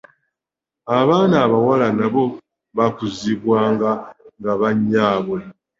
[0.99, 2.23] Abaana abawala nabo
[2.77, 3.89] baakuzibwanga
[4.41, 5.37] ne bannyaabwe.